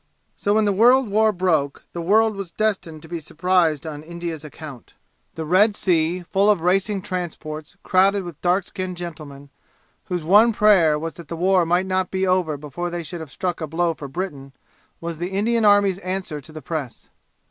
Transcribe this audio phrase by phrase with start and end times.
[0.35, 4.43] So when the world war broke the world was destined to be surprised on India's
[4.43, 4.95] account.
[5.35, 9.51] The Red Sea, full of racing transports crowded with dark skinned gentlemen,
[10.05, 13.31] whose one prayer was that the war might not be over before they should have
[13.31, 14.53] struck a blow for Britain,
[14.99, 17.09] was the Indian army's answer to the press.